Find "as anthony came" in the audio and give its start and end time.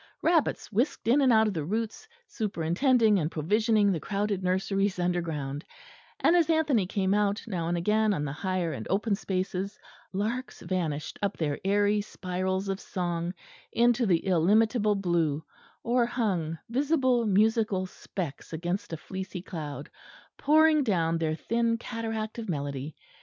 6.35-7.13